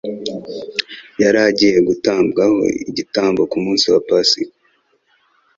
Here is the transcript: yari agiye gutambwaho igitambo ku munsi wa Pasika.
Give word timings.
yari 1.21 1.39
agiye 1.49 1.79
gutambwaho 1.89 2.57
igitambo 2.89 3.41
ku 3.51 3.57
munsi 3.63 3.85
wa 3.93 4.01
Pasika. 4.07 4.53